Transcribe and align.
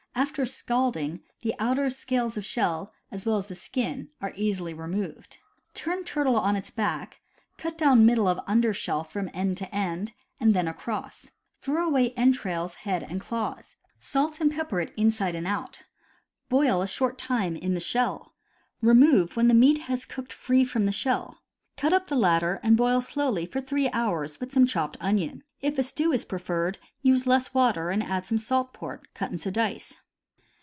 After 0.13 0.45
scalding, 0.45 1.21
the 1.41 1.55
outer 1.57 1.89
scales 1.89 2.37
of 2.37 2.45
shell, 2.45 2.93
as 3.11 3.25
well 3.25 3.37
as 3.37 3.47
the 3.47 3.55
skin, 3.55 4.09
are 4.19 4.33
easily 4.35 4.73
removed. 4.73 5.37
Turn 5.73 6.03
turtle 6.03 6.35
on 6.35 6.55
its 6.57 6.69
back, 6.69 7.21
cut 7.57 7.75
down 7.75 8.05
middle 8.05 8.27
of 8.27 8.39
under 8.45 8.71
shell 8.73 9.03
from 9.03 9.31
end 9.33 9.57
to 9.57 9.73
end, 9.73 10.11
and 10.39 10.53
then 10.53 10.67
across. 10.67 11.31
Throw 11.61 11.87
away 11.87 12.11
entrails, 12.13 12.75
head, 12.75 13.01
and 13.03 13.19
claws. 13.19 13.77
Salt 13.99 14.39
and 14.41 14.51
pepper 14.51 14.79
it 14.81 14.93
inside 14.95 15.33
and 15.33 15.47
out. 15.47 15.83
Boil 16.49 16.81
a 16.83 16.87
short 16.87 17.17
time 17.17 17.55
in 17.55 17.73
the 17.73 17.79
152 17.79 17.97
CAMPING 17.97 18.83
AND 18.83 18.83
WOODCRAFT 18.83 19.01
shell. 19.01 19.17
Remove 19.19 19.37
when 19.37 19.47
the 19.47 19.53
meat 19.55 19.81
has 19.87 20.05
cooked 20.05 20.33
free 20.33 20.63
from 20.65 20.85
the 20.85 20.91
shell. 20.91 21.39
Cut 21.77 21.93
up 21.93 22.07
the 22.07 22.15
latter 22.15 22.59
and 22.61 22.77
boil 22.77 23.01
slowly 23.01 23.47
for 23.47 23.59
three 23.61 23.89
hours 23.89 24.39
with 24.39 24.51
some 24.53 24.67
chopped 24.67 24.97
onion. 24.99 25.43
If 25.61 25.79
a 25.79 25.83
stew 25.83 26.11
is 26.11 26.25
pre 26.25 26.37
ferred, 26.37 26.77
use 27.01 27.25
less 27.25 27.55
water, 27.55 27.89
and 27.89 28.03
add 28.03 28.27
some 28.27 28.37
salt 28.37 28.71
pork 28.73 29.07
cut 29.15 29.31
into 29.31 29.49
dice. 29.49 29.95